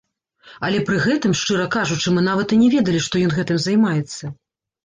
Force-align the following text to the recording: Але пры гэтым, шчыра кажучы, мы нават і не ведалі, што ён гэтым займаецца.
Але 0.67 0.79
пры 0.87 0.97
гэтым, 1.03 1.35
шчыра 1.41 1.67
кажучы, 1.77 2.15
мы 2.15 2.21
нават 2.31 2.57
і 2.57 2.61
не 2.65 2.73
ведалі, 2.75 3.05
што 3.09 3.23
ён 3.27 3.31
гэтым 3.39 3.61
займаецца. 3.67 4.35